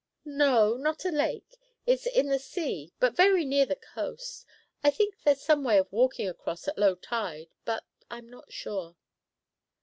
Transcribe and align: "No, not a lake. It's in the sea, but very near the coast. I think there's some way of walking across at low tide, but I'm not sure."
"No, 0.25 0.77
not 0.77 1.05
a 1.05 1.11
lake. 1.11 1.59
It's 1.85 2.07
in 2.07 2.25
the 2.25 2.39
sea, 2.39 2.91
but 2.99 3.15
very 3.15 3.45
near 3.45 3.67
the 3.67 3.75
coast. 3.75 4.47
I 4.83 4.89
think 4.89 5.21
there's 5.21 5.41
some 5.43 5.63
way 5.63 5.77
of 5.77 5.93
walking 5.93 6.27
across 6.27 6.67
at 6.67 6.79
low 6.79 6.95
tide, 6.95 7.51
but 7.65 7.83
I'm 8.09 8.27
not 8.27 8.51
sure." 8.51 8.95